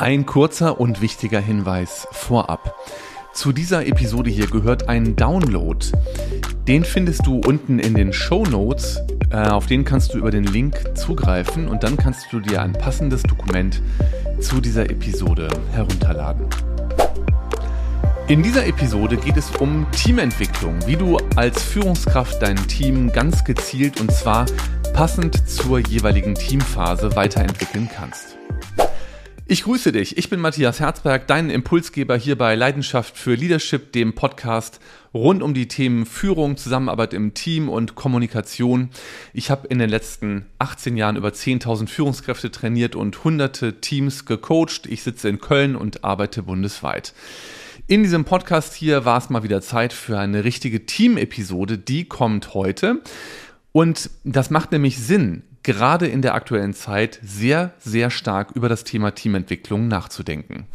Ein 0.00 0.24
kurzer 0.24 0.80
und 0.80 1.02
wichtiger 1.02 1.40
Hinweis 1.40 2.08
vorab. 2.10 2.74
Zu 3.34 3.52
dieser 3.52 3.86
Episode 3.86 4.30
hier 4.30 4.46
gehört 4.46 4.88
ein 4.88 5.14
Download. 5.14 5.84
Den 6.66 6.84
findest 6.84 7.26
du 7.26 7.38
unten 7.46 7.78
in 7.78 7.92
den 7.92 8.14
Show 8.14 8.46
Notes. 8.46 8.98
Äh, 9.30 9.48
auf 9.48 9.66
den 9.66 9.84
kannst 9.84 10.14
du 10.14 10.18
über 10.18 10.30
den 10.30 10.44
Link 10.44 10.96
zugreifen 10.96 11.68
und 11.68 11.82
dann 11.82 11.98
kannst 11.98 12.32
du 12.32 12.40
dir 12.40 12.62
ein 12.62 12.72
passendes 12.72 13.24
Dokument 13.24 13.82
zu 14.40 14.62
dieser 14.62 14.88
Episode 14.88 15.48
herunterladen. 15.72 16.46
In 18.26 18.42
dieser 18.42 18.66
Episode 18.66 19.18
geht 19.18 19.36
es 19.36 19.54
um 19.56 19.86
Teamentwicklung, 19.92 20.78
wie 20.86 20.96
du 20.96 21.18
als 21.36 21.62
Führungskraft 21.62 22.40
dein 22.40 22.56
Team 22.68 23.12
ganz 23.12 23.44
gezielt 23.44 24.00
und 24.00 24.10
zwar 24.10 24.46
passend 24.94 25.46
zur 25.46 25.78
jeweiligen 25.78 26.34
Teamphase 26.34 27.14
weiterentwickeln 27.16 27.90
kannst. 27.94 28.39
Ich 29.52 29.64
grüße 29.64 29.90
dich. 29.90 30.16
Ich 30.16 30.30
bin 30.30 30.38
Matthias 30.38 30.78
Herzberg, 30.78 31.26
dein 31.26 31.50
Impulsgeber 31.50 32.16
hier 32.16 32.38
bei 32.38 32.54
Leidenschaft 32.54 33.18
für 33.18 33.34
Leadership, 33.34 33.90
dem 33.90 34.14
Podcast 34.14 34.78
rund 35.12 35.42
um 35.42 35.54
die 35.54 35.66
Themen 35.66 36.06
Führung, 36.06 36.56
Zusammenarbeit 36.56 37.12
im 37.14 37.34
Team 37.34 37.68
und 37.68 37.96
Kommunikation. 37.96 38.90
Ich 39.32 39.50
habe 39.50 39.66
in 39.66 39.80
den 39.80 39.90
letzten 39.90 40.46
18 40.60 40.96
Jahren 40.96 41.16
über 41.16 41.30
10.000 41.30 41.88
Führungskräfte 41.88 42.52
trainiert 42.52 42.94
und 42.94 43.24
hunderte 43.24 43.80
Teams 43.80 44.24
gecoacht. 44.24 44.86
Ich 44.86 45.02
sitze 45.02 45.28
in 45.28 45.40
Köln 45.40 45.74
und 45.74 46.04
arbeite 46.04 46.44
bundesweit. 46.44 47.12
In 47.88 48.04
diesem 48.04 48.24
Podcast 48.24 48.74
hier 48.74 49.04
war 49.04 49.18
es 49.18 49.30
mal 49.30 49.42
wieder 49.42 49.62
Zeit 49.62 49.92
für 49.92 50.16
eine 50.16 50.44
richtige 50.44 50.86
Team-Episode. 50.86 51.76
Die 51.76 52.04
kommt 52.04 52.54
heute. 52.54 53.02
Und 53.72 54.10
das 54.22 54.50
macht 54.50 54.70
nämlich 54.70 54.98
Sinn, 54.98 55.42
gerade 55.62 56.06
in 56.06 56.22
der 56.22 56.34
aktuellen 56.34 56.74
Zeit 56.74 57.18
sehr, 57.22 57.74
sehr 57.78 58.10
stark 58.10 58.52
über 58.52 58.68
das 58.68 58.84
Thema 58.84 59.12
Teamentwicklung 59.12 59.88
nachzudenken. 59.88 60.66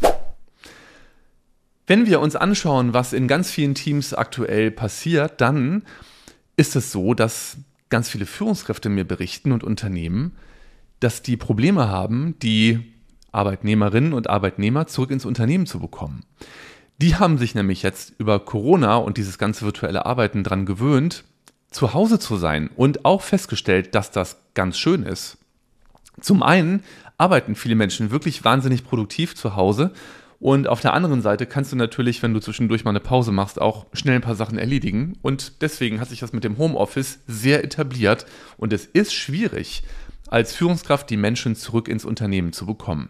Wenn 1.88 2.08
wir 2.08 2.20
uns 2.20 2.36
anschauen, 2.36 2.94
was 2.94 3.14
in 3.14 3.28
ganz 3.28 3.52
vielen 3.52 3.76
Teams 3.76 4.14
aktuell 4.14 4.72
passiert, 4.72 5.40
dann 5.42 5.84
ist 6.58 6.76
es 6.76 6.92
so, 6.92 7.14
dass 7.14 7.58
ganz 7.90 8.10
viele 8.10 8.26
Führungskräfte 8.26 8.90
mir 8.90 9.06
berichten 9.06 9.52
und 9.52 9.64
Unternehmen, 9.64 10.36
dass 11.00 11.22
die 11.22 11.38
Probleme 11.38 11.88
haben, 11.88 12.36
die 12.42 12.92
Arbeitnehmerinnen 13.32 14.14
und 14.14 14.30
Arbeitnehmer 14.30 14.88
zurück 14.88 15.12
ins 15.12 15.26
Unternehmen 15.26 15.68
zu 15.68 15.80
bekommen. 15.80 16.24
Die 16.98 17.16
haben 17.16 17.38
sich 17.38 17.54
nämlich 17.54 17.84
jetzt 17.84 18.14
über 18.18 18.40
Corona 18.40 18.96
und 18.96 19.18
dieses 19.18 19.38
ganze 19.38 19.66
virtuelle 19.66 20.06
Arbeiten 20.06 20.44
dran 20.44 20.66
gewöhnt, 20.66 21.26
zu 21.72 21.94
Hause 21.94 22.20
zu 22.20 22.38
sein 22.38 22.70
und 22.76 23.06
auch 23.06 23.22
festgestellt, 23.22 23.96
dass 23.96 24.12
das 24.12 24.38
ganz 24.54 24.78
schön 24.78 25.04
ist. 25.04 25.38
Zum 26.22 26.44
einen 26.44 26.84
arbeiten 27.18 27.56
viele 27.56 27.76
Menschen 27.76 28.12
wirklich 28.12 28.44
wahnsinnig 28.44 28.86
produktiv 28.86 29.36
zu 29.36 29.56
Hause 29.56 29.92
und 30.40 30.68
auf 30.68 30.82
der 30.82 30.94
anderen 30.94 31.22
Seite 31.22 31.46
kannst 31.46 31.72
du 31.72 31.76
natürlich, 31.76 32.22
wenn 32.22 32.34
du 32.34 32.40
zwischendurch 32.40 32.84
mal 32.84 32.92
eine 32.92 33.00
Pause 33.00 33.32
machst, 33.32 33.60
auch 33.60 33.86
schnell 33.94 34.16
ein 34.16 34.22
paar 34.22 34.36
Sachen 34.36 34.58
erledigen. 34.58 35.18
Und 35.22 35.62
deswegen 35.62 36.00
hat 36.00 36.10
sich 36.10 36.20
das 36.20 36.34
mit 36.34 36.44
dem 36.44 36.58
Homeoffice 36.58 37.20
sehr 37.26 37.64
etabliert 37.64 38.26
und 38.58 38.74
es 38.74 38.86
ist 38.86 39.14
schwierig, 39.14 39.84
als 40.28 40.54
Führungskraft 40.54 41.10
die 41.10 41.18
Menschen 41.18 41.56
zurück 41.56 41.88
ins 41.88 42.06
Unternehmen 42.06 42.54
zu 42.54 42.66
bekommen. 42.66 43.10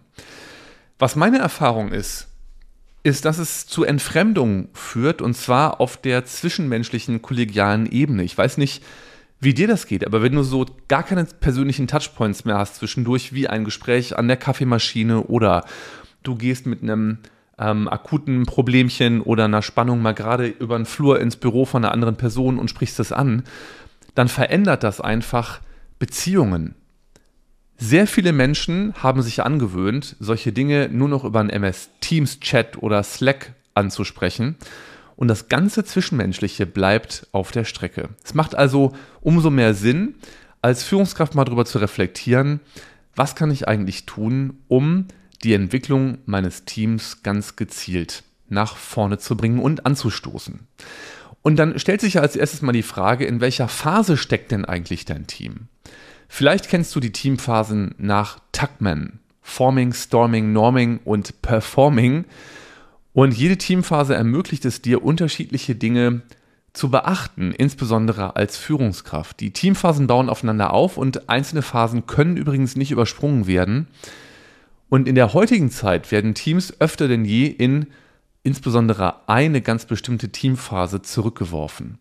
Was 0.99 1.15
meine 1.15 1.39
Erfahrung 1.39 1.91
ist, 1.91 2.27
ist, 3.05 3.25
dass 3.25 3.37
es 3.37 3.67
zu 3.67 3.83
Entfremdung 3.83 4.69
führt 4.73 5.21
und 5.21 5.35
zwar 5.35 5.79
auf 5.79 5.95
der 5.95 6.25
zwischenmenschlichen 6.25 7.21
kollegialen 7.21 7.85
Ebene. 7.85 8.23
Ich 8.23 8.35
weiß 8.35 8.57
nicht, 8.57 8.83
wie 9.39 9.53
dir 9.53 9.67
das 9.67 9.85
geht, 9.85 10.07
aber 10.07 10.23
wenn 10.23 10.33
du 10.33 10.41
so 10.41 10.65
gar 10.87 11.03
keine 11.03 11.25
persönlichen 11.25 11.85
Touchpoints 11.85 12.45
mehr 12.45 12.57
hast 12.57 12.77
zwischendurch, 12.77 13.31
wie 13.31 13.47
ein 13.47 13.63
Gespräch 13.63 14.17
an 14.17 14.27
der 14.27 14.37
Kaffeemaschine 14.37 15.21
oder 15.21 15.65
du 16.23 16.33
gehst 16.33 16.65
mit 16.65 16.81
einem 16.81 17.19
ähm, 17.59 17.87
akuten 17.87 18.47
Problemchen 18.47 19.21
oder 19.21 19.45
einer 19.45 19.61
Spannung 19.61 20.01
mal 20.01 20.15
gerade 20.15 20.47
über 20.47 20.75
den 20.75 20.87
Flur 20.87 21.19
ins 21.19 21.35
Büro 21.35 21.65
von 21.65 21.85
einer 21.85 21.93
anderen 21.93 22.15
Person 22.15 22.57
und 22.57 22.71
sprichst 22.71 22.97
das 22.97 23.11
an, 23.11 23.43
dann 24.15 24.29
verändert 24.29 24.81
das 24.81 24.99
einfach 24.99 25.59
Beziehungen. 25.99 26.73
Sehr 27.77 28.07
viele 28.07 28.31
Menschen 28.31 28.93
haben 29.03 29.21
sich 29.21 29.43
angewöhnt, 29.43 30.15
solche 30.19 30.53
Dinge 30.53 30.89
nur 30.89 31.09
noch 31.09 31.25
über 31.25 31.41
einen 31.41 31.49
MS 31.49 31.89
Teams 31.99 32.39
Chat 32.39 32.81
oder 32.81 33.03
Slack 33.03 33.53
anzusprechen. 33.73 34.55
Und 35.17 35.27
das 35.27 35.49
ganze 35.49 35.83
Zwischenmenschliche 35.83 36.65
bleibt 36.65 37.27
auf 37.31 37.51
der 37.51 37.63
Strecke. 37.65 38.09
Es 38.23 38.33
macht 38.33 38.55
also 38.55 38.93
umso 39.21 39.49
mehr 39.49 39.73
Sinn, 39.73 40.15
als 40.61 40.83
Führungskraft 40.83 41.35
mal 41.35 41.45
darüber 41.45 41.65
zu 41.65 41.77
reflektieren, 41.77 42.59
was 43.15 43.35
kann 43.35 43.51
ich 43.51 43.67
eigentlich 43.67 44.05
tun, 44.05 44.59
um 44.67 45.07
die 45.43 45.53
Entwicklung 45.53 46.17
meines 46.25 46.65
Teams 46.65 47.23
ganz 47.23 47.55
gezielt 47.55 48.23
nach 48.47 48.75
vorne 48.77 49.17
zu 49.17 49.35
bringen 49.35 49.59
und 49.59 49.85
anzustoßen. 49.85 50.59
Und 51.41 51.57
dann 51.57 51.77
stellt 51.79 52.01
sich 52.01 52.15
ja 52.15 52.21
als 52.21 52.35
erstes 52.35 52.61
mal 52.61 52.71
die 52.71 52.83
Frage, 52.83 53.25
in 53.25 53.41
welcher 53.41 53.67
Phase 53.67 54.17
steckt 54.17 54.51
denn 54.51 54.65
eigentlich 54.65 55.05
dein 55.05 55.27
Team? 55.27 55.67
Vielleicht 56.27 56.69
kennst 56.69 56.95
du 56.95 56.99
die 56.99 57.11
Teamphasen 57.11 57.95
nach 57.97 58.39
Tuckman, 58.51 59.19
Forming, 59.41 59.93
Storming, 59.93 60.53
Norming 60.53 60.99
und 61.05 61.41
Performing. 61.41 62.25
Und 63.13 63.33
jede 63.37 63.57
Teamphase 63.57 64.15
ermöglicht 64.15 64.65
es 64.65 64.81
dir, 64.81 65.03
unterschiedliche 65.03 65.75
Dinge 65.75 66.23
zu 66.73 66.89
beachten, 66.89 67.51
insbesondere 67.51 68.35
als 68.35 68.57
Führungskraft. 68.57 69.39
Die 69.39 69.51
Teamphasen 69.51 70.07
bauen 70.07 70.29
aufeinander 70.29 70.73
auf 70.73 70.97
und 70.97 71.29
einzelne 71.29 71.61
Phasen 71.61 72.05
können 72.05 72.37
übrigens 72.37 72.75
nicht 72.75 72.91
übersprungen 72.91 73.47
werden. 73.47 73.87
Und 74.89 75.07
in 75.07 75.15
der 75.15 75.33
heutigen 75.33 75.71
Zeit 75.71 76.11
werden 76.11 76.35
Teams 76.35 76.79
öfter 76.79 77.07
denn 77.07 77.25
je 77.25 77.47
in 77.47 77.87
insbesondere 78.43 79.27
eine 79.27 79.61
ganz 79.61 79.85
bestimmte 79.85 80.29
Teamphase 80.29 81.01
zurückgeworfen. 81.01 81.97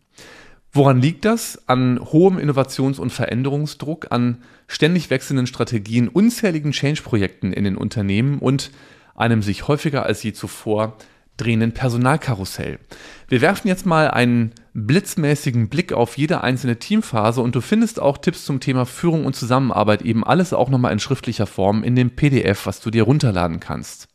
Woran 0.77 1.01
liegt 1.01 1.25
das? 1.25 1.69
An 1.69 2.01
hohem 2.01 2.37
Innovations- 2.37 2.99
und 2.99 3.11
Veränderungsdruck, 3.11 4.09
an 4.11 4.43
ständig 4.67 5.09
wechselnden 5.09 5.47
Strategien, 5.47 6.09
unzähligen 6.09 6.73
Change-Projekten 6.73 7.53
in 7.53 7.62
den 7.62 7.77
Unternehmen 7.77 8.41
und 8.41 8.73
einem 9.15 9.41
sich 9.41 9.69
häufiger 9.69 10.05
als 10.05 10.25
je 10.25 10.33
zuvor 10.33 10.97
drehenden 11.37 11.73
Personalkarussell. 11.73 12.81
Wir 13.29 13.41
werfen 13.41 13.69
jetzt 13.69 13.87
mal 13.87 14.11
einen 14.11 14.53
blitzmäßigen 14.73 15.69
Blick 15.69 15.93
auf 15.93 16.19
jede 16.19 16.43
einzelne 16.43 16.77
Teamphase 16.81 17.41
und 17.41 17.55
du 17.55 17.61
findest 17.61 18.01
auch 18.01 18.19
Tipps 18.19 18.45
zum 18.45 18.59
Thema 18.59 18.84
Führung 18.84 19.27
und 19.27 19.37
Zusammenarbeit, 19.37 20.03
eben 20.03 20.25
alles 20.25 20.53
auch 20.53 20.71
nochmal 20.71 20.93
in 20.93 20.99
schriftlicher 20.99 21.47
Form 21.47 21.84
in 21.84 21.95
dem 21.95 22.11
PDF, 22.11 22.67
was 22.67 22.81
du 22.81 22.91
dir 22.91 23.05
runterladen 23.05 23.61
kannst. 23.61 24.09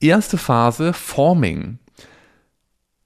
Erste 0.00 0.38
Phase, 0.38 0.92
Forming. 0.92 1.78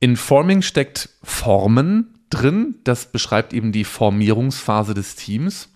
In 0.01 0.17
Forming 0.17 0.63
steckt 0.63 1.11
Formen, 1.23 2.16
drin. 2.31 2.77
Das 2.85 3.13
beschreibt 3.13 3.53
eben 3.53 3.73
die 3.73 3.85
Formierungsphase 3.85 4.95
des 4.95 5.17
Teams. 5.17 5.69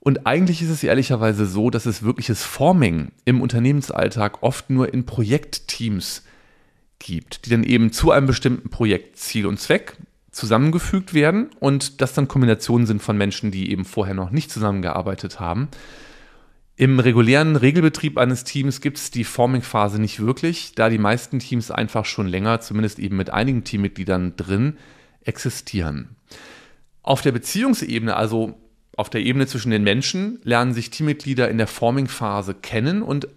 Und 0.00 0.26
eigentlich 0.26 0.62
ist 0.62 0.70
es 0.70 0.82
ehrlicherweise 0.82 1.46
so, 1.46 1.70
dass 1.70 1.86
es 1.86 2.02
wirkliches 2.02 2.42
Forming 2.42 3.12
im 3.24 3.40
Unternehmensalltag 3.40 4.42
oft 4.42 4.68
nur 4.68 4.92
in 4.92 5.06
Projektteams 5.06 6.24
gibt, 6.98 7.46
die 7.46 7.50
dann 7.50 7.62
eben 7.62 7.92
zu 7.92 8.10
einem 8.10 8.26
bestimmten 8.26 8.68
Projekt 8.68 9.16
Ziel 9.18 9.46
und 9.46 9.60
Zweck 9.60 9.96
zusammengefügt 10.32 11.14
werden 11.14 11.50
und 11.60 12.00
das 12.00 12.14
dann 12.14 12.26
Kombinationen 12.26 12.86
sind 12.86 13.02
von 13.02 13.16
Menschen, 13.16 13.50
die 13.50 13.70
eben 13.70 13.84
vorher 13.84 14.14
noch 14.14 14.30
nicht 14.30 14.50
zusammengearbeitet 14.50 15.38
haben. 15.38 15.68
Im 16.74 16.98
regulären 16.98 17.54
Regelbetrieb 17.54 18.16
eines 18.16 18.44
Teams 18.44 18.80
gibt 18.80 18.96
es 18.96 19.10
die 19.10 19.24
Forming-Phase 19.24 20.00
nicht 20.00 20.20
wirklich, 20.20 20.74
da 20.74 20.88
die 20.88 20.98
meisten 20.98 21.38
Teams 21.38 21.70
einfach 21.70 22.06
schon 22.06 22.26
länger, 22.26 22.60
zumindest 22.60 22.98
eben 22.98 23.16
mit 23.16 23.30
einigen 23.30 23.62
Teammitgliedern 23.62 24.36
drin, 24.36 24.78
existieren. 25.24 26.16
Auf 27.02 27.22
der 27.22 27.32
Beziehungsebene, 27.32 28.16
also 28.16 28.54
auf 28.96 29.10
der 29.10 29.22
Ebene 29.22 29.46
zwischen 29.46 29.70
den 29.70 29.82
Menschen, 29.82 30.38
lernen 30.44 30.74
sich 30.74 30.90
Teammitglieder 30.90 31.48
in 31.48 31.58
der 31.58 31.66
Forming-Phase 31.66 32.54
kennen 32.54 33.02
und 33.02 33.28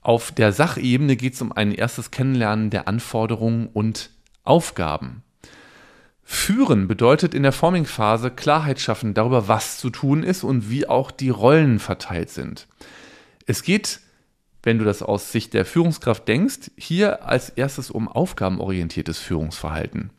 auf 0.00 0.30
der 0.32 0.52
Sachebene 0.52 1.16
geht 1.16 1.34
es 1.34 1.42
um 1.42 1.52
ein 1.52 1.72
erstes 1.72 2.10
Kennenlernen 2.10 2.70
der 2.70 2.88
Anforderungen 2.88 3.68
und 3.72 4.10
Aufgaben. 4.44 5.22
Führen 6.22 6.88
bedeutet 6.88 7.34
in 7.34 7.42
der 7.42 7.52
Forming-Phase 7.52 8.30
Klarheit 8.30 8.80
schaffen 8.80 9.14
darüber, 9.14 9.48
was 9.48 9.78
zu 9.78 9.90
tun 9.90 10.22
ist 10.22 10.42
und 10.42 10.70
wie 10.70 10.88
auch 10.88 11.10
die 11.10 11.30
Rollen 11.30 11.78
verteilt 11.78 12.30
sind. 12.30 12.66
Es 13.46 13.62
geht, 13.62 14.00
wenn 14.62 14.78
du 14.78 14.84
das 14.84 15.02
aus 15.02 15.30
Sicht 15.30 15.54
der 15.54 15.64
Führungskraft 15.64 16.26
denkst, 16.26 16.72
hier 16.76 17.24
als 17.24 17.50
erstes 17.50 17.90
um 17.90 18.08
aufgabenorientiertes 18.08 19.18
Führungsverhalten. 19.18 20.10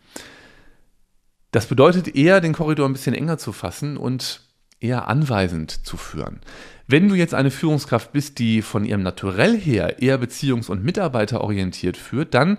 Das 1.52 1.68
bedeutet 1.68 2.16
eher, 2.16 2.42
den 2.42 2.54
Korridor 2.54 2.88
ein 2.88 2.94
bisschen 2.94 3.16
enger 3.16 3.38
zu 3.38 3.54
fassen 3.54 3.98
und 3.98 4.42
eher 4.80 5.08
anweisend 5.08 5.72
zu 5.72 5.98
führen. 5.98 6.42
Wenn 6.88 7.10
du 7.10 7.16
jetzt 7.16 7.34
eine 7.34 7.52
Führungskraft 7.52 8.12
bist, 8.12 8.40
die 8.40 8.62
von 8.62 8.86
ihrem 8.86 9.04
Naturell 9.04 9.58
her 9.58 10.02
eher 10.02 10.22
beziehungs- 10.22 10.70
und 10.70 10.84
mitarbeiterorientiert 10.84 11.98
führt, 11.98 12.34
dann 12.34 12.58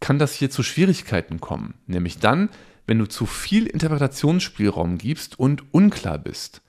kann 0.00 0.18
das 0.18 0.34
hier 0.34 0.50
zu 0.50 0.62
Schwierigkeiten 0.62 1.40
kommen. 1.40 1.74
Nämlich 1.86 2.18
dann, 2.18 2.50
wenn 2.86 2.98
du 2.98 3.08
zu 3.08 3.26
viel 3.26 3.66
Interpretationsspielraum 3.66 4.98
gibst 4.98 5.38
und 5.38 5.72
unklar 5.72 6.18
bist. 6.18 6.60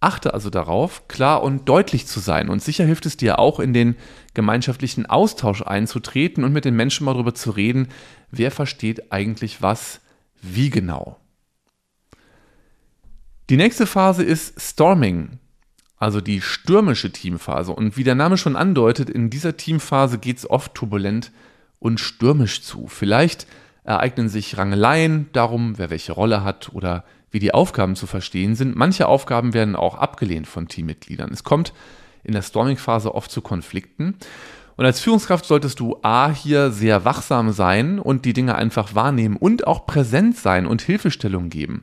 Achte 0.00 0.32
also 0.32 0.48
darauf, 0.48 1.08
klar 1.08 1.42
und 1.42 1.68
deutlich 1.68 2.06
zu 2.06 2.20
sein. 2.20 2.48
Und 2.48 2.62
sicher 2.62 2.84
hilft 2.84 3.04
es 3.04 3.16
dir 3.16 3.38
auch, 3.38 3.58
in 3.58 3.72
den 3.72 3.96
gemeinschaftlichen 4.32 5.06
Austausch 5.06 5.62
einzutreten 5.62 6.44
und 6.44 6.52
mit 6.52 6.64
den 6.64 6.76
Menschen 6.76 7.04
mal 7.04 7.14
darüber 7.14 7.34
zu 7.34 7.50
reden, 7.50 7.88
wer 8.30 8.50
versteht 8.50 9.12
eigentlich 9.12 9.60
was, 9.60 10.00
wie 10.42 10.70
genau. 10.70 11.18
Die 13.50 13.56
nächste 13.56 13.86
Phase 13.86 14.22
ist 14.22 14.60
Storming, 14.60 15.38
also 15.96 16.20
die 16.20 16.40
stürmische 16.40 17.10
Teamphase. 17.10 17.72
Und 17.72 17.96
wie 17.96 18.04
der 18.04 18.14
Name 18.14 18.36
schon 18.36 18.56
andeutet, 18.56 19.08
in 19.08 19.30
dieser 19.30 19.56
Teamphase 19.56 20.18
geht 20.18 20.38
es 20.38 20.48
oft 20.48 20.74
turbulent 20.74 21.32
und 21.78 21.98
stürmisch 21.98 22.62
zu. 22.62 22.88
Vielleicht 22.88 23.46
ereignen 23.84 24.28
sich 24.28 24.58
Rangeleien 24.58 25.30
darum, 25.32 25.78
wer 25.78 25.88
welche 25.90 26.12
Rolle 26.12 26.44
hat 26.44 26.70
oder 26.74 27.04
wie 27.30 27.38
die 27.38 27.54
Aufgaben 27.54 27.96
zu 27.96 28.06
verstehen 28.06 28.54
sind. 28.54 28.76
Manche 28.76 29.06
Aufgaben 29.06 29.54
werden 29.54 29.76
auch 29.76 29.94
abgelehnt 29.94 30.46
von 30.46 30.68
Teammitgliedern. 30.68 31.30
Es 31.32 31.44
kommt 31.44 31.72
in 32.22 32.32
der 32.32 32.42
Storming-Phase 32.42 33.14
oft 33.14 33.30
zu 33.30 33.40
Konflikten. 33.40 34.16
Und 34.78 34.86
als 34.86 35.00
Führungskraft 35.00 35.44
solltest 35.44 35.80
du 35.80 35.96
A 36.02 36.30
hier 36.30 36.70
sehr 36.70 37.04
wachsam 37.04 37.50
sein 37.50 37.98
und 37.98 38.24
die 38.24 38.32
Dinge 38.32 38.54
einfach 38.54 38.94
wahrnehmen 38.94 39.36
und 39.36 39.66
auch 39.66 39.86
präsent 39.86 40.36
sein 40.36 40.66
und 40.66 40.82
Hilfestellung 40.82 41.50
geben. 41.50 41.82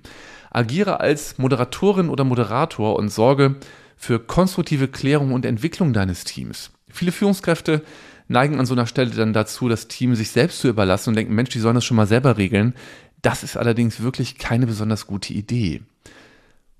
Agiere 0.49 1.01
als 1.01 1.37
Moderatorin 1.37 2.07
oder 2.07 2.23
Moderator 2.23 2.95
und 2.95 3.09
sorge 3.09 3.55
für 3.97 4.19
konstruktive 4.19 4.87
Klärung 4.87 5.33
und 5.33 5.45
Entwicklung 5.45 5.91
deines 5.91 6.23
Teams. 6.23 6.71
Viele 6.89 7.11
Führungskräfte 7.11 7.83
neigen 8.29 8.61
an 8.61 8.65
so 8.65 8.73
einer 8.73 8.87
Stelle 8.87 9.11
dann 9.11 9.33
dazu, 9.33 9.67
das 9.67 9.89
Team 9.89 10.15
sich 10.15 10.31
selbst 10.31 10.59
zu 10.59 10.69
überlassen 10.69 11.09
und 11.09 11.15
denken, 11.17 11.35
Mensch, 11.35 11.49
die 11.49 11.59
sollen 11.59 11.75
das 11.75 11.83
schon 11.83 11.97
mal 11.97 12.07
selber 12.07 12.37
regeln. 12.37 12.75
Das 13.21 13.43
ist 13.43 13.57
allerdings 13.57 14.03
wirklich 14.03 14.37
keine 14.37 14.67
besonders 14.67 15.05
gute 15.05 15.33
Idee. 15.33 15.81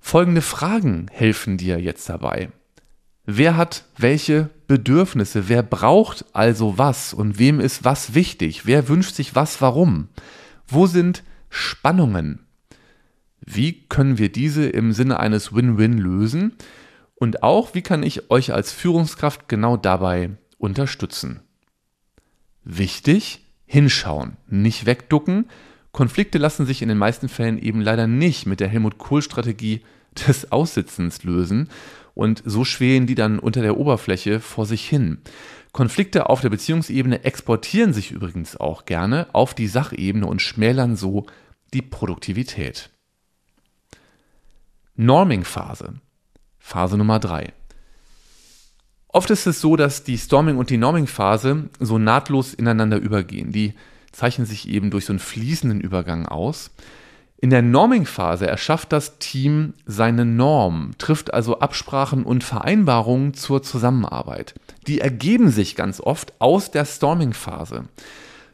Folgende 0.00 0.40
Fragen 0.40 1.08
helfen 1.12 1.58
dir 1.58 1.78
jetzt 1.78 2.08
dabei. 2.08 2.48
Wer 3.26 3.56
hat 3.56 3.84
welche 3.98 4.50
Bedürfnisse? 4.68 5.48
Wer 5.48 5.64
braucht 5.64 6.24
also 6.32 6.78
was? 6.78 7.12
Und 7.12 7.40
wem 7.40 7.58
ist 7.58 7.84
was 7.84 8.14
wichtig? 8.14 8.66
Wer 8.66 8.88
wünscht 8.88 9.16
sich 9.16 9.34
was 9.34 9.60
warum? 9.60 10.08
Wo 10.68 10.86
sind 10.86 11.24
Spannungen? 11.50 12.46
Wie 13.40 13.84
können 13.88 14.18
wir 14.18 14.30
diese 14.30 14.68
im 14.68 14.92
Sinne 14.92 15.18
eines 15.18 15.52
Win-Win 15.52 15.98
lösen? 15.98 16.52
Und 17.16 17.42
auch, 17.42 17.74
wie 17.74 17.82
kann 17.82 18.04
ich 18.04 18.30
euch 18.30 18.52
als 18.52 18.70
Führungskraft 18.72 19.48
genau 19.48 19.76
dabei 19.76 20.30
unterstützen? 20.58 21.40
Wichtig, 22.62 23.44
hinschauen, 23.66 24.36
nicht 24.48 24.86
wegducken, 24.86 25.48
Konflikte 25.90 26.38
lassen 26.38 26.66
sich 26.66 26.82
in 26.82 26.88
den 26.88 26.98
meisten 26.98 27.28
Fällen 27.28 27.58
eben 27.58 27.80
leider 27.80 28.06
nicht 28.06 28.46
mit 28.46 28.60
der 28.60 28.68
Helmut 28.68 28.98
Kohl-Strategie 28.98 29.80
des 30.28 30.52
Aussitzens 30.52 31.24
lösen 31.24 31.70
und 32.16 32.42
so 32.46 32.64
schwelen 32.64 33.06
die 33.06 33.14
dann 33.14 33.38
unter 33.38 33.60
der 33.60 33.76
Oberfläche 33.76 34.40
vor 34.40 34.64
sich 34.64 34.88
hin. 34.88 35.18
Konflikte 35.72 36.30
auf 36.30 36.40
der 36.40 36.48
Beziehungsebene 36.48 37.24
exportieren 37.24 37.92
sich 37.92 38.10
übrigens 38.10 38.56
auch 38.56 38.86
gerne 38.86 39.26
auf 39.34 39.52
die 39.52 39.66
Sachebene 39.66 40.26
und 40.26 40.40
schmälern 40.40 40.96
so 40.96 41.26
die 41.74 41.82
Produktivität. 41.82 42.88
Norming-Phase. 44.94 46.00
Phase 46.58 46.96
Nummer 46.96 47.18
3. 47.18 47.52
Oft 49.08 49.30
ist 49.30 49.46
es 49.46 49.60
so, 49.60 49.76
dass 49.76 50.02
die 50.02 50.16
Storming- 50.16 50.56
und 50.56 50.70
die 50.70 50.78
Norming-Phase 50.78 51.68
so 51.78 51.98
nahtlos 51.98 52.54
ineinander 52.54 52.96
übergehen. 52.96 53.52
Die 53.52 53.74
zeichnen 54.10 54.46
sich 54.46 54.68
eben 54.68 54.90
durch 54.90 55.04
so 55.04 55.12
einen 55.12 55.18
fließenden 55.18 55.82
Übergang 55.82 56.24
aus. 56.24 56.70
In 57.38 57.50
der 57.50 57.60
Norming-Phase 57.62 58.46
erschafft 58.46 58.92
das 58.92 59.18
Team 59.18 59.74
seine 59.84 60.24
Norm, 60.24 60.92
trifft 60.96 61.34
also 61.34 61.60
Absprachen 61.60 62.24
und 62.24 62.42
Vereinbarungen 62.42 63.34
zur 63.34 63.62
Zusammenarbeit. 63.62 64.54
Die 64.86 65.00
ergeben 65.00 65.50
sich 65.50 65.76
ganz 65.76 66.00
oft 66.00 66.32
aus 66.38 66.70
der 66.70 66.86
Storming-Phase. 66.86 67.84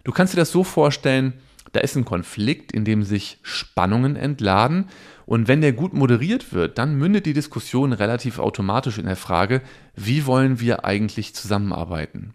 Du 0.03 0.11
kannst 0.11 0.33
dir 0.33 0.39
das 0.39 0.51
so 0.51 0.65
vorstellen, 0.65 1.35
da 1.71 1.81
ist 1.81 1.97
ein 1.97 2.05
Konflikt, 2.05 2.73
in 2.73 2.85
dem 2.85 3.05
sich 3.05 3.39
Spannungen 3.43 4.17
entladen 4.17 4.89
und 5.27 5.47
wenn 5.47 5.61
der 5.61 5.73
gut 5.73 5.95
moderiert 5.95 6.53
wird, 6.53 6.77
dann 6.77 6.97
mündet 6.97 7.25
die 7.25 7.33
Diskussion 7.33 7.93
relativ 7.93 8.39
automatisch 8.39 8.99
in 8.99 9.07
der 9.07 9.17
Frage, 9.17 9.63
wie 9.95 10.27
wollen 10.27 10.61
wir 10.61 10.85
eigentlich 10.85 11.35
zusammenarbeiten. 11.35 12.35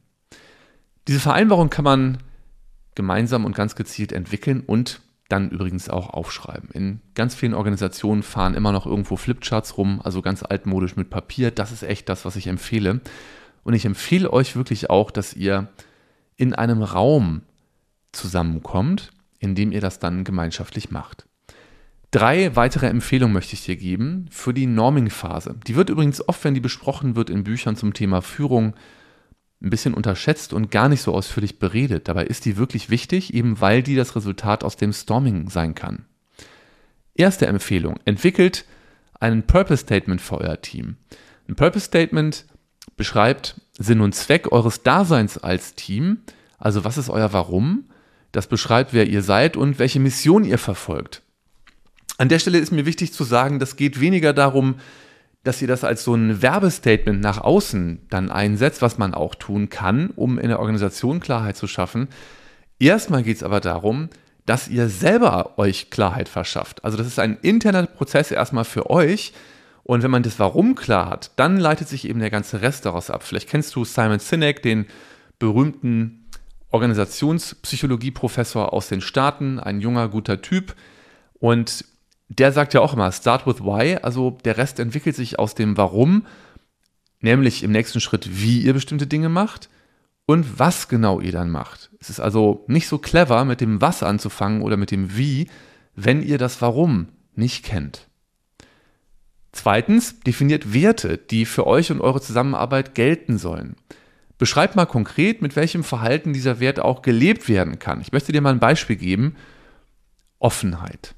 Diese 1.07 1.19
Vereinbarung 1.19 1.69
kann 1.69 1.85
man 1.85 2.17
gemeinsam 2.95 3.45
und 3.45 3.55
ganz 3.55 3.75
gezielt 3.75 4.11
entwickeln 4.11 4.63
und 4.65 5.01
dann 5.29 5.49
übrigens 5.49 5.89
auch 5.89 6.09
aufschreiben. 6.09 6.69
In 6.71 7.01
ganz 7.15 7.35
vielen 7.35 7.53
Organisationen 7.53 8.23
fahren 8.23 8.53
immer 8.53 8.71
noch 8.71 8.85
irgendwo 8.85 9.17
Flipcharts 9.17 9.77
rum, 9.77 10.01
also 10.03 10.21
ganz 10.21 10.43
altmodisch 10.43 10.95
mit 10.95 11.09
Papier. 11.09 11.51
Das 11.51 11.71
ist 11.71 11.83
echt 11.83 12.09
das, 12.09 12.25
was 12.25 12.35
ich 12.35 12.47
empfehle. 12.47 13.01
Und 13.63 13.73
ich 13.73 13.85
empfehle 13.85 14.31
euch 14.31 14.55
wirklich 14.55 14.89
auch, 14.89 15.11
dass 15.11 15.33
ihr 15.33 15.67
in 16.37 16.53
einem 16.53 16.81
Raum 16.81 17.41
zusammenkommt, 18.13 19.11
in 19.39 19.55
dem 19.55 19.71
ihr 19.71 19.81
das 19.81 19.99
dann 19.99 20.23
gemeinschaftlich 20.23 20.91
macht. 20.91 21.27
Drei 22.11 22.55
weitere 22.55 22.87
Empfehlungen 22.87 23.33
möchte 23.33 23.53
ich 23.53 23.65
dir 23.65 23.75
geben 23.75 24.27
für 24.31 24.53
die 24.53 24.65
Norming-Phase. 24.65 25.57
Die 25.67 25.75
wird 25.75 25.89
übrigens 25.89 26.25
oft, 26.25 26.41
wenn 26.45 26.53
die 26.53 26.61
besprochen 26.61 27.17
wird 27.17 27.29
in 27.29 27.43
Büchern 27.43 27.75
zum 27.75 27.93
Thema 27.93 28.21
Führung, 28.21 28.75
ein 29.61 29.69
bisschen 29.69 29.93
unterschätzt 29.93 30.53
und 30.53 30.69
gar 30.69 30.87
nicht 30.89 31.01
so 31.01 31.13
ausführlich 31.13 31.59
beredet. 31.59 32.07
Dabei 32.07 32.25
ist 32.25 32.45
die 32.45 32.57
wirklich 32.57 32.89
wichtig, 32.89 33.33
eben 33.33 33.59
weil 33.59 33.81
die 33.81 33.95
das 33.95 34.15
Resultat 34.15 34.63
aus 34.63 34.77
dem 34.77 34.93
Storming 34.93 35.49
sein 35.49 35.73
kann. 35.73 36.05
Erste 37.15 37.47
Empfehlung, 37.47 37.99
entwickelt 38.05 38.65
ein 39.19 39.43
Purpose 39.43 39.81
Statement 39.81 40.21
für 40.21 40.37
euer 40.39 40.61
Team. 40.61 40.97
Ein 41.49 41.55
Purpose 41.55 41.85
Statement 41.85 42.45
beschreibt 42.95 43.59
Sinn 43.79 44.01
und 44.01 44.13
Zweck 44.13 44.51
eures 44.51 44.83
Daseins 44.83 45.37
als 45.39 45.73
Team, 45.73 46.19
also 46.59 46.83
was 46.83 46.97
ist 46.97 47.09
euer 47.09 47.33
Warum, 47.33 47.85
das 48.31 48.47
beschreibt, 48.47 48.93
wer 48.93 49.07
ihr 49.07 49.23
seid 49.23 49.57
und 49.57 49.79
welche 49.79 49.99
Mission 49.99 50.43
ihr 50.43 50.59
verfolgt. 50.59 51.23
An 52.17 52.29
der 52.29 52.39
Stelle 52.39 52.59
ist 52.59 52.71
mir 52.71 52.85
wichtig 52.85 53.13
zu 53.13 53.23
sagen, 53.23 53.59
das 53.59 53.75
geht 53.75 53.99
weniger 53.99 54.33
darum, 54.33 54.75
dass 55.47 55.61
ihr 55.61 55.67
das 55.67 55.85
als 55.85 56.03
so 56.03 56.13
ein 56.13 56.41
Werbestatement 56.41 57.21
nach 57.21 57.39
außen 57.39 57.99
dann 58.09 58.29
einsetzt, 58.29 58.81
was 58.81 58.97
man 58.97 59.13
auch 59.13 59.33
tun 59.33 59.69
kann, 59.69 60.09
um 60.15 60.37
in 60.37 60.49
der 60.49 60.59
Organisation 60.59 61.21
Klarheit 61.21 61.55
zu 61.55 61.67
schaffen. 61.67 62.09
Erstmal 62.79 63.23
geht 63.23 63.37
es 63.37 63.43
aber 63.43 63.61
darum, 63.61 64.09
dass 64.45 64.67
ihr 64.67 64.89
selber 64.89 65.57
euch 65.57 65.89
Klarheit 65.89 66.27
verschafft. 66.27 66.83
Also 66.83 66.97
das 66.97 67.07
ist 67.07 67.19
ein 67.19 67.37
interner 67.41 67.85
Prozess 67.85 68.31
erstmal 68.31 68.65
für 68.65 68.89
euch. 68.89 69.33
Und 69.83 70.03
wenn 70.03 70.11
man 70.11 70.23
das 70.23 70.37
Warum 70.37 70.75
klar 70.75 71.09
hat, 71.09 71.31
dann 71.37 71.57
leitet 71.57 71.87
sich 71.87 72.09
eben 72.09 72.19
der 72.19 72.29
ganze 72.29 72.61
Rest 72.61 72.85
daraus 72.85 73.09
ab. 73.09 73.23
Vielleicht 73.23 73.49
kennst 73.49 73.73
du 73.75 73.85
Simon 73.85 74.19
Sinek, 74.19 74.61
den 74.61 74.85
berühmten 75.39 76.25
Organisationspsychologie-Professor 76.71 78.73
aus 78.73 78.89
den 78.89 78.99
Staaten, 78.99 79.59
ein 79.59 79.79
junger, 79.79 80.09
guter 80.09 80.41
Typ. 80.41 80.75
Und 81.39 81.85
der 82.29 82.51
sagt 82.51 82.73
ja 82.73 82.81
auch 82.81 82.93
immer, 82.93 83.11
start 83.11 83.47
with 83.47 83.61
why, 83.61 83.97
also 84.01 84.37
der 84.43 84.57
Rest 84.57 84.79
entwickelt 84.79 85.15
sich 85.15 85.39
aus 85.39 85.55
dem 85.55 85.77
Warum, 85.77 86.25
nämlich 87.21 87.63
im 87.63 87.71
nächsten 87.71 87.99
Schritt, 87.99 88.41
wie 88.41 88.61
ihr 88.61 88.73
bestimmte 88.73 89.07
Dinge 89.07 89.29
macht 89.29 89.69
und 90.25 90.59
was 90.59 90.87
genau 90.87 91.19
ihr 91.19 91.31
dann 91.31 91.49
macht. 91.49 91.89
Es 91.99 92.09
ist 92.09 92.19
also 92.19 92.65
nicht 92.67 92.87
so 92.87 92.97
clever, 92.97 93.45
mit 93.45 93.61
dem 93.61 93.81
Was 93.81 94.03
anzufangen 94.03 94.61
oder 94.61 94.77
mit 94.77 94.91
dem 94.91 95.15
Wie, 95.17 95.49
wenn 95.95 96.21
ihr 96.21 96.37
das 96.37 96.61
Warum 96.61 97.07
nicht 97.35 97.63
kennt. 97.63 98.07
Zweitens, 99.51 100.19
definiert 100.19 100.73
Werte, 100.73 101.17
die 101.17 101.45
für 101.45 101.65
euch 101.65 101.91
und 101.91 102.01
eure 102.01 102.21
Zusammenarbeit 102.21 102.93
gelten 102.93 103.37
sollen. 103.37 103.75
Beschreibt 104.37 104.75
mal 104.75 104.85
konkret, 104.85 105.41
mit 105.41 105.55
welchem 105.55 105.83
Verhalten 105.83 106.33
dieser 106.33 106.59
Wert 106.59 106.79
auch 106.79 107.01
gelebt 107.01 107.49
werden 107.49 107.79
kann. 107.79 108.01
Ich 108.01 108.11
möchte 108.11 108.31
dir 108.31 108.41
mal 108.41 108.53
ein 108.53 108.59
Beispiel 108.59 108.97
geben. 108.97 109.35
Offenheit. 110.37 111.15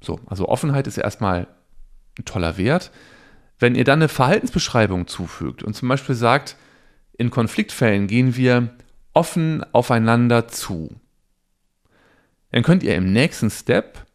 So, 0.00 0.20
also 0.26 0.48
Offenheit 0.48 0.86
ist 0.86 0.96
erstmal 0.96 1.46
ein 2.18 2.24
toller 2.24 2.56
Wert. 2.56 2.90
Wenn 3.58 3.74
ihr 3.74 3.84
dann 3.84 3.98
eine 3.98 4.08
Verhaltensbeschreibung 4.08 5.06
zufügt 5.06 5.62
und 5.62 5.74
zum 5.74 5.88
Beispiel 5.88 6.14
sagt, 6.14 6.56
in 7.12 7.30
Konfliktfällen 7.30 8.06
gehen 8.06 8.36
wir 8.36 8.70
offen 9.12 9.64
aufeinander 9.72 10.48
zu, 10.48 11.00
dann 12.52 12.62
könnt 12.62 12.82
ihr 12.82 12.94
im 12.94 13.12
nächsten 13.12 13.50
Step 13.50 14.06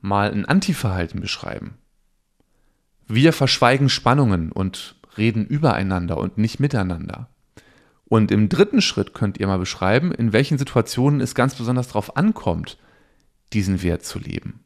mal 0.00 0.30
ein 0.30 0.44
Antiverhalten 0.44 1.20
beschreiben. 1.20 1.78
Wir 3.08 3.32
verschweigen 3.32 3.88
Spannungen 3.88 4.52
und 4.52 4.96
reden 5.16 5.46
übereinander 5.46 6.18
und 6.18 6.38
nicht 6.38 6.60
miteinander. 6.60 7.28
Und 8.04 8.30
im 8.30 8.48
dritten 8.48 8.80
Schritt 8.80 9.14
könnt 9.14 9.38
ihr 9.38 9.46
mal 9.46 9.58
beschreiben, 9.58 10.12
in 10.12 10.32
welchen 10.32 10.58
Situationen 10.58 11.20
es 11.20 11.34
ganz 11.34 11.56
besonders 11.56 11.88
darauf 11.88 12.16
ankommt, 12.16 12.78
diesen 13.52 13.82
Wert 13.82 14.04
zu 14.04 14.18
leben. 14.18 14.65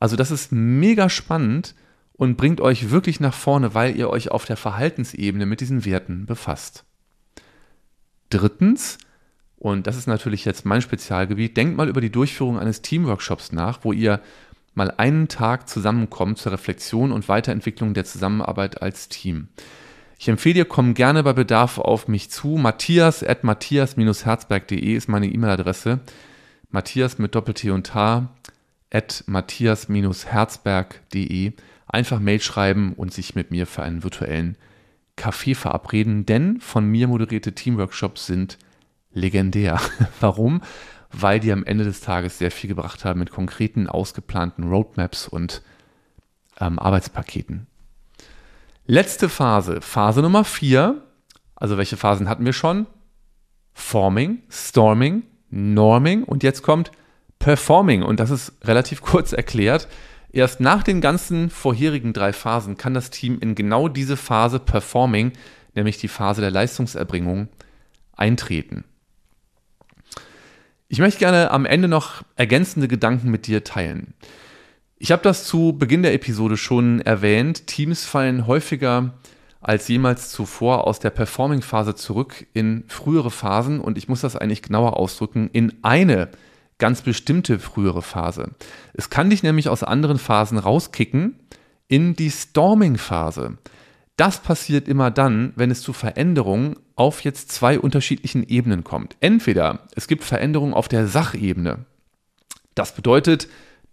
Also 0.00 0.16
das 0.16 0.30
ist 0.30 0.52
mega 0.52 1.08
spannend 1.08 1.74
und 2.12 2.36
bringt 2.36 2.60
euch 2.60 2.90
wirklich 2.90 3.20
nach 3.20 3.34
vorne, 3.34 3.74
weil 3.74 3.96
ihr 3.96 4.10
euch 4.10 4.30
auf 4.30 4.44
der 4.44 4.56
Verhaltensebene 4.56 5.46
mit 5.46 5.60
diesen 5.60 5.84
Werten 5.84 6.26
befasst. 6.26 6.84
Drittens, 8.30 8.98
und 9.56 9.86
das 9.86 9.96
ist 9.96 10.06
natürlich 10.06 10.44
jetzt 10.44 10.64
mein 10.64 10.82
Spezialgebiet, 10.82 11.56
denkt 11.56 11.76
mal 11.76 11.88
über 11.88 12.00
die 12.00 12.10
Durchführung 12.10 12.58
eines 12.58 12.82
Teamworkshops 12.82 13.52
nach, 13.52 13.80
wo 13.82 13.92
ihr 13.92 14.20
mal 14.74 14.92
einen 14.96 15.28
Tag 15.28 15.68
zusammenkommen 15.68 16.36
zur 16.36 16.52
Reflexion 16.52 17.10
und 17.10 17.28
Weiterentwicklung 17.28 17.94
der 17.94 18.04
Zusammenarbeit 18.04 18.82
als 18.82 19.08
Team. 19.08 19.48
Ich 20.20 20.28
empfehle 20.28 20.54
dir, 20.54 20.64
komm 20.64 20.94
gerne 20.94 21.22
bei 21.22 21.32
Bedarf 21.32 21.78
auf 21.78 22.08
mich 22.08 22.30
zu. 22.30 22.56
Matthias 22.56 23.22
at 23.22 23.44
matthias-herzberg.de 23.44 24.94
ist 24.94 25.08
meine 25.08 25.28
E-Mail-Adresse. 25.28 26.00
Matthias 26.70 27.18
mit 27.18 27.34
Doppel-T 27.34 27.70
und 27.70 27.94
H 27.94 28.28
at 28.90 29.24
matthias-herzberg.de. 29.26 31.52
Einfach 31.86 32.20
Mail 32.20 32.40
schreiben 32.40 32.94
und 32.94 33.12
sich 33.12 33.34
mit 33.34 33.50
mir 33.50 33.66
für 33.66 33.82
einen 33.82 34.02
virtuellen 34.02 34.56
Kaffee 35.16 35.54
verabreden, 35.54 36.26
denn 36.26 36.60
von 36.60 36.86
mir 36.86 37.08
moderierte 37.08 37.54
Teamworkshops 37.54 38.26
sind 38.26 38.58
legendär. 39.12 39.80
Warum? 40.20 40.62
Weil 41.10 41.40
die 41.40 41.52
am 41.52 41.64
Ende 41.64 41.84
des 41.84 42.00
Tages 42.00 42.38
sehr 42.38 42.50
viel 42.50 42.68
gebracht 42.68 43.04
haben 43.04 43.18
mit 43.18 43.30
konkreten, 43.30 43.88
ausgeplanten 43.88 44.68
Roadmaps 44.68 45.26
und 45.26 45.62
ähm, 46.60 46.78
Arbeitspaketen. 46.78 47.66
Letzte 48.86 49.28
Phase, 49.28 49.80
Phase 49.80 50.22
Nummer 50.22 50.44
4. 50.44 51.02
Also 51.56 51.76
welche 51.76 51.96
Phasen 51.96 52.28
hatten 52.28 52.44
wir 52.44 52.52
schon? 52.52 52.86
Forming, 53.72 54.42
Storming, 54.50 55.24
Norming 55.50 56.24
und 56.24 56.42
jetzt 56.42 56.62
kommt 56.62 56.90
Performing. 57.38 58.02
Und 58.02 58.20
das 58.20 58.30
ist 58.30 58.52
relativ 58.64 59.02
kurz 59.02 59.32
erklärt. 59.32 59.88
Erst 60.30 60.60
nach 60.60 60.82
den 60.82 61.00
ganzen 61.00 61.50
vorherigen 61.50 62.12
drei 62.12 62.32
Phasen 62.32 62.76
kann 62.76 62.94
das 62.94 63.10
Team 63.10 63.38
in 63.40 63.54
genau 63.54 63.88
diese 63.88 64.16
Phase 64.16 64.58
Performing, 64.58 65.32
nämlich 65.74 65.98
die 65.98 66.08
Phase 66.08 66.40
der 66.40 66.50
Leistungserbringung, 66.50 67.48
eintreten. 68.14 68.84
Ich 70.88 70.98
möchte 70.98 71.18
gerne 71.18 71.50
am 71.50 71.66
Ende 71.66 71.88
noch 71.88 72.22
ergänzende 72.36 72.88
Gedanken 72.88 73.30
mit 73.30 73.46
dir 73.46 73.64
teilen. 73.64 74.14
Ich 74.96 75.12
habe 75.12 75.22
das 75.22 75.44
zu 75.44 75.74
Beginn 75.78 76.02
der 76.02 76.14
Episode 76.14 76.56
schon 76.56 77.00
erwähnt. 77.00 77.66
Teams 77.66 78.04
fallen 78.04 78.46
häufiger 78.46 79.14
als 79.60 79.88
jemals 79.88 80.30
zuvor 80.30 80.86
aus 80.86 80.98
der 80.98 81.10
Performing-Phase 81.10 81.94
zurück 81.94 82.46
in 82.52 82.84
frühere 82.88 83.30
Phasen 83.30 83.80
und 83.80 83.98
ich 83.98 84.08
muss 84.08 84.20
das 84.20 84.36
eigentlich 84.36 84.62
genauer 84.62 84.96
ausdrücken, 84.96 85.50
in 85.52 85.74
eine 85.82 86.28
ganz 86.78 87.02
bestimmte 87.02 87.58
frühere 87.58 88.02
Phase. 88.02 88.52
Es 88.94 89.10
kann 89.10 89.30
dich 89.30 89.42
nämlich 89.42 89.68
aus 89.68 89.82
anderen 89.82 90.18
Phasen 90.18 90.58
rauskicken 90.58 91.38
in 91.88 92.14
die 92.14 92.30
Storming-Phase. 92.30 93.58
Das 94.16 94.40
passiert 94.40 94.88
immer 94.88 95.10
dann, 95.10 95.52
wenn 95.56 95.70
es 95.70 95.80
zu 95.80 95.92
Veränderungen 95.92 96.76
auf 96.96 97.22
jetzt 97.22 97.52
zwei 97.52 97.78
unterschiedlichen 97.78 98.48
Ebenen 98.48 98.82
kommt. 98.82 99.16
Entweder 99.20 99.86
es 99.94 100.08
gibt 100.08 100.24
Veränderungen 100.24 100.74
auf 100.74 100.88
der 100.88 101.06
Sachebene. 101.06 101.84
Das 102.74 102.94
bedeutet, 102.94 103.48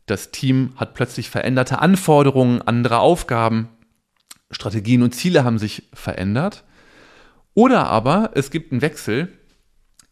das 0.08 0.32
Team 0.32 0.74
hat 0.78 0.94
plötzlich 0.94 1.30
veränderte 1.30 1.80
Anforderungen, 1.80 2.62
andere 2.62 3.00
Aufgaben, 3.00 3.70
Strategien 4.52 5.04
und 5.04 5.14
Ziele 5.14 5.44
haben 5.44 5.58
sich 5.58 5.90
verändert. 5.94 6.64
Oder 7.54 7.88
aber 7.88 8.32
es 8.34 8.52
gibt 8.52 8.72
einen 8.72 8.82
Wechsel 8.82 9.30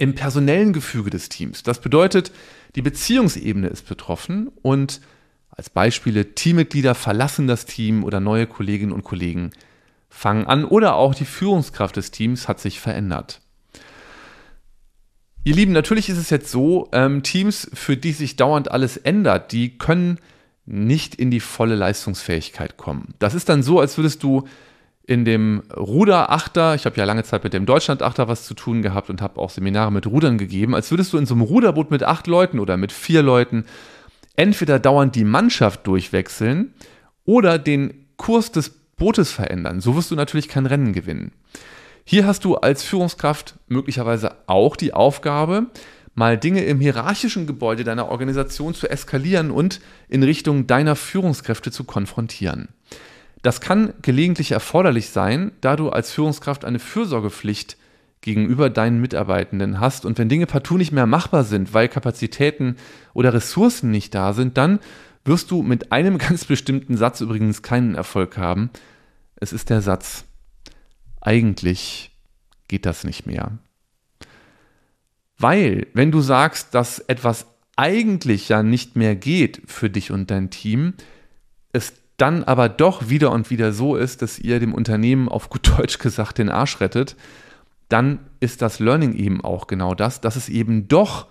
im 0.03 0.15
personellen 0.15 0.74
Gefüge 0.74 1.10
des 1.10 1.29
Teams. 1.29 1.63
Das 1.63 1.79
bedeutet, 1.79 2.33
die 2.75 2.81
Beziehungsebene 2.81 3.67
ist 3.67 3.88
betroffen 3.88 4.50
und 4.62 5.00
als 5.50 5.69
Beispiele 5.69 6.36
Teammitglieder 6.36 6.93
verlassen 6.93 7.48
das 7.48 7.65
Team 7.65 8.03
oder 8.03 8.19
neue 8.19 8.45
Kolleginnen 8.45 8.91
und 8.91 9.03
Kollegen 9.03 9.51
fangen 10.10 10.45
an 10.45 10.65
oder 10.65 10.95
auch 10.95 11.15
die 11.15 11.25
Führungskraft 11.25 11.95
des 11.95 12.12
Teams 12.12 12.50
hat 12.50 12.60
sich 12.60 12.81
verändert. 12.81 13.39
Ihr 15.45 15.55
Lieben, 15.55 15.72
natürlich 15.72 16.10
ist 16.10 16.17
es 16.17 16.29
jetzt 16.29 16.51
so, 16.51 16.89
ähm, 16.91 17.24
Teams, 17.24 17.69
für 17.74 17.95
die 17.95 18.12
sich 18.12 18.36
dauernd 18.36 18.72
alles 18.72 18.98
ändert, 18.98 19.53
die 19.53 19.77
können 19.77 20.19
nicht 20.65 21.15
in 21.15 21.31
die 21.31 21.39
volle 21.39 21.75
Leistungsfähigkeit 21.75 22.75
kommen. 22.75 23.13
Das 23.19 23.36
ist 23.36 23.48
dann 23.48 23.63
so, 23.63 23.79
als 23.79 23.98
würdest 23.98 24.22
du 24.22 24.48
in 25.05 25.25
dem 25.25 25.63
Ruderachter, 25.75 26.75
ich 26.75 26.86
habe 26.86 26.95
ja 26.95 27.03
lange 27.03 27.24
Zeit 27.24 27.43
mit 27.43 27.53
dem 27.53 27.65
Deutschlandachter 27.65 28.27
was 28.27 28.45
zu 28.45 28.53
tun 28.53 28.81
gehabt 28.81 29.10
und 29.10 29.22
habe 29.22 29.39
auch 29.39 29.50
Seminare 29.50 29.91
mit 29.91 30.07
Rudern 30.07 30.38
gegeben, 30.38 30.75
als 30.75 30.91
würdest 30.91 31.12
du 31.12 31.17
in 31.17 31.25
so 31.25 31.33
einem 31.33 31.43
Ruderboot 31.43 31.91
mit 31.91 32.03
acht 32.03 32.27
Leuten 32.27 32.60
oder 32.60 32.77
mit 32.77 32.91
vier 32.91 33.22
Leuten 33.22 33.65
entweder 34.36 34.79
dauernd 34.79 35.15
die 35.15 35.25
Mannschaft 35.25 35.86
durchwechseln 35.88 36.74
oder 37.25 37.60
den 37.60 38.05
Kurs 38.15 38.51
des 38.51 38.69
Bootes 38.95 39.31
verändern. 39.31 39.81
So 39.81 39.95
wirst 39.95 40.12
du 40.12 40.15
natürlich 40.15 40.48
kein 40.48 40.65
Rennen 40.65 40.93
gewinnen. 40.93 41.33
Hier 42.05 42.25
hast 42.25 42.45
du 42.45 42.55
als 42.55 42.83
Führungskraft 42.83 43.55
möglicherweise 43.67 44.36
auch 44.48 44.75
die 44.75 44.93
Aufgabe, 44.93 45.67
mal 46.15 46.38
Dinge 46.38 46.63
im 46.63 46.79
hierarchischen 46.79 47.48
Gebäude 47.48 47.83
deiner 47.83 48.10
Organisation 48.10 48.74
zu 48.74 48.89
eskalieren 48.89 49.51
und 49.51 49.81
in 50.07 50.24
Richtung 50.24 50.67
deiner 50.67 50.95
Führungskräfte 50.95 51.72
zu 51.72 51.83
konfrontieren. 51.83 52.69
Das 53.43 53.59
kann 53.59 53.93
gelegentlich 54.01 54.53
erforderlich 54.53 55.09
sein, 55.09 55.51
da 55.62 55.75
du 55.75 55.89
als 55.89 56.12
Führungskraft 56.12 56.63
eine 56.65 56.79
Fürsorgepflicht 56.79 57.77
gegenüber 58.21 58.69
deinen 58.69 59.01
Mitarbeitenden 59.01 59.81
hast 59.81 60.05
und 60.05 60.17
wenn 60.17 60.29
Dinge 60.29 60.47
partout 60.47 60.77
nicht 60.77 60.93
mehr 60.93 61.05
machbar 61.05 61.43
sind, 61.43 61.73
weil 61.73 61.89
Kapazitäten 61.89 62.77
oder 63.13 63.33
Ressourcen 63.33 63.91
nicht 63.91 64.15
da 64.15 64.31
sind, 64.31 64.57
dann 64.57 64.79
wirst 65.25 65.51
du 65.51 65.62
mit 65.62 65.91
einem 65.91 66.17
ganz 66.19 66.45
bestimmten 66.45 66.95
Satz 66.95 67.19
übrigens 67.19 67.62
keinen 67.62 67.95
Erfolg 67.95 68.38
haben. 68.38 68.69
Es 69.35 69.51
ist 69.51 69.69
der 69.69 69.81
Satz, 69.81 70.23
eigentlich 71.19 72.12
geht 72.69 72.85
das 72.85 73.03
nicht 73.03 73.27
mehr. 73.27 73.57
Weil, 75.38 75.88
wenn 75.93 76.12
du 76.12 76.21
sagst, 76.21 76.73
dass 76.73 77.00
etwas 77.00 77.45
eigentlich 77.75 78.47
ja 78.47 78.63
nicht 78.63 78.95
mehr 78.95 79.17
geht 79.17 79.63
für 79.65 79.89
dich 79.89 80.12
und 80.12 80.31
dein 80.31 80.50
Team, 80.50 80.93
es 81.73 82.02
dann 82.17 82.43
aber 82.43 82.70
doch 82.70 83.10
wieder 83.10 83.32
und 83.32 83.50
wieder 83.50 83.74
so 83.74 83.96
ist, 83.96 84.22
dass 84.22 84.39
ihr 84.39 84.60
dem 84.60 84.74
Unternehmen 84.74 85.29
auf 85.29 85.50
gut 85.50 85.77
Deutsch 85.77 86.00
gesagt 86.00 86.38
den 86.38 86.50
Arsch 86.50 86.79
rettet, 86.79 87.15
dann 87.89 88.20
ist 88.39 88.62
das 88.62 88.79
Learning 88.79 89.13
eben 89.13 89.43
auch 89.43 89.67
genau 89.67 89.93
das, 89.93 90.22
dass 90.22 90.36
es 90.36 90.50
eben 90.50 90.88
doch 90.88 91.27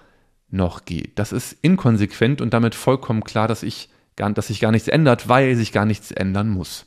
noch 0.51 0.85
geht. 0.85 1.19
Das 1.19 1.33
ist 1.33 1.57
inkonsequent 1.63 2.41
und 2.41 2.53
damit 2.53 2.75
vollkommen 2.75 3.25
klar, 3.25 3.49
dass, 3.49 3.63
ich 3.63 3.89
gar, 4.17 4.31
dass 4.31 4.49
sich 4.49 4.61
gar 4.61 4.71
nichts 4.71 4.89
ändert, 4.89 5.29
weil 5.29 5.57
sich 5.57 5.73
gar 5.73 5.87
nichts 5.87 6.11
ändern 6.11 6.51
muss. 6.51 6.87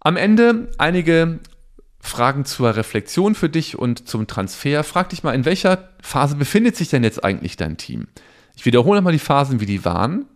Am 0.00 0.16
Ende 0.16 0.68
einige 0.78 1.40
Fragen 2.00 2.44
zur 2.44 2.76
Reflexion 2.76 3.34
für 3.34 3.48
dich 3.48 3.76
und 3.76 4.08
zum 4.08 4.26
Transfer. 4.26 4.84
Frag 4.84 5.10
dich 5.10 5.24
mal, 5.24 5.34
in 5.34 5.44
welcher 5.44 5.90
Phase 6.00 6.36
befindet 6.36 6.76
sich 6.76 6.88
denn 6.88 7.02
jetzt 7.02 7.24
eigentlich 7.24 7.56
dein 7.56 7.76
Team? 7.76 8.06
Ich 8.56 8.64
wiederhole 8.64 9.02
mal 9.02 9.12
die 9.12 9.18
Phasen, 9.18 9.60
wie 9.60 9.66
die 9.66 9.84
waren. 9.84 10.26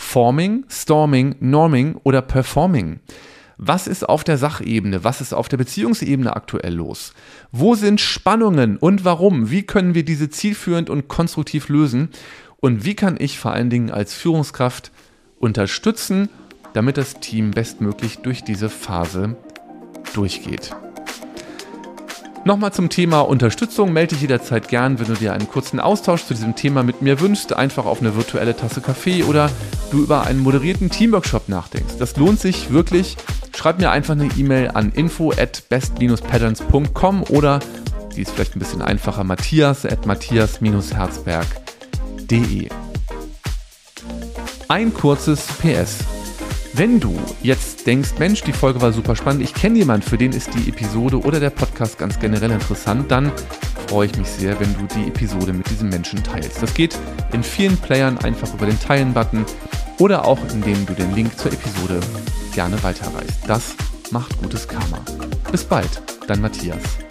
Forming, 0.00 0.64
Storming, 0.68 1.36
Norming 1.38 1.94
oder 2.02 2.20
Performing? 2.20 2.98
Was 3.58 3.86
ist 3.86 4.08
auf 4.08 4.24
der 4.24 4.38
Sachebene? 4.38 5.04
Was 5.04 5.20
ist 5.20 5.32
auf 5.32 5.48
der 5.48 5.58
Beziehungsebene 5.58 6.34
aktuell 6.34 6.74
los? 6.74 7.12
Wo 7.52 7.76
sind 7.76 8.00
Spannungen 8.00 8.76
und 8.78 9.04
warum? 9.04 9.50
Wie 9.50 9.62
können 9.62 9.94
wir 9.94 10.04
diese 10.04 10.28
zielführend 10.28 10.90
und 10.90 11.06
konstruktiv 11.06 11.68
lösen? 11.68 12.08
Und 12.56 12.84
wie 12.84 12.96
kann 12.96 13.18
ich 13.20 13.38
vor 13.38 13.52
allen 13.52 13.70
Dingen 13.70 13.92
als 13.92 14.14
Führungskraft 14.14 14.90
unterstützen, 15.38 16.28
damit 16.72 16.96
das 16.96 17.20
Team 17.20 17.52
bestmöglich 17.52 18.18
durch 18.18 18.42
diese 18.42 18.68
Phase 18.68 19.36
durchgeht? 20.14 20.74
Nochmal 22.50 22.72
zum 22.72 22.88
Thema 22.88 23.20
Unterstützung. 23.20 23.92
Melde 23.92 24.16
dich 24.16 24.22
jederzeit 24.22 24.66
gern, 24.66 24.98
wenn 24.98 25.06
du 25.06 25.14
dir 25.14 25.32
einen 25.32 25.46
kurzen 25.46 25.78
Austausch 25.78 26.24
zu 26.24 26.34
diesem 26.34 26.56
Thema 26.56 26.82
mit 26.82 27.00
mir 27.00 27.20
wünschst. 27.20 27.52
Einfach 27.52 27.86
auf 27.86 28.00
eine 28.00 28.16
virtuelle 28.16 28.56
Tasse 28.56 28.80
Kaffee 28.80 29.22
oder 29.22 29.48
du 29.92 30.02
über 30.02 30.26
einen 30.26 30.40
moderierten 30.40 30.90
Teamworkshop 30.90 31.48
nachdenkst. 31.48 31.94
Das 32.00 32.16
lohnt 32.16 32.40
sich 32.40 32.72
wirklich. 32.72 33.16
Schreib 33.56 33.78
mir 33.78 33.92
einfach 33.92 34.14
eine 34.14 34.28
E-Mail 34.36 34.72
an 34.74 34.90
info 34.90 35.30
at 35.30 35.62
best-patterns.com 35.68 37.22
oder, 37.28 37.60
die 38.16 38.22
ist 38.22 38.32
vielleicht 38.32 38.56
ein 38.56 38.58
bisschen 38.58 38.82
einfacher, 38.82 39.22
matthias 39.22 39.86
at 39.86 40.06
matthias-herzberg.de. 40.06 42.68
Ein 44.66 44.92
kurzes 44.92 45.46
PS. 45.62 45.98
Wenn 46.72 47.00
du 47.00 47.18
jetzt 47.42 47.86
denkst, 47.86 48.10
Mensch, 48.18 48.42
die 48.42 48.52
Folge 48.52 48.80
war 48.80 48.92
super 48.92 49.16
spannend, 49.16 49.42
ich 49.42 49.54
kenne 49.54 49.78
jemanden, 49.78 50.06
für 50.06 50.16
den 50.16 50.32
ist 50.32 50.54
die 50.54 50.68
Episode 50.68 51.18
oder 51.20 51.40
der 51.40 51.50
Podcast 51.50 51.98
ganz 51.98 52.18
generell 52.18 52.52
interessant, 52.52 53.10
dann 53.10 53.32
freue 53.88 54.06
ich 54.06 54.16
mich 54.16 54.28
sehr, 54.28 54.58
wenn 54.60 54.72
du 54.74 54.86
die 54.94 55.08
Episode 55.08 55.52
mit 55.52 55.68
diesem 55.68 55.88
Menschen 55.88 56.22
teilst. 56.22 56.62
Das 56.62 56.72
geht 56.72 56.96
in 57.32 57.42
vielen 57.42 57.76
Playern 57.76 58.18
einfach 58.18 58.54
über 58.54 58.66
den 58.66 58.78
Teilen-Button 58.78 59.44
oder 59.98 60.24
auch 60.24 60.38
indem 60.52 60.86
du 60.86 60.94
den 60.94 61.12
Link 61.14 61.36
zur 61.38 61.52
Episode 61.52 62.00
gerne 62.54 62.80
weiterreichst. 62.82 63.40
Das 63.48 63.74
macht 64.12 64.40
gutes 64.40 64.68
Karma. 64.68 65.00
Bis 65.50 65.64
bald, 65.64 66.00
dein 66.28 66.40
Matthias. 66.40 67.09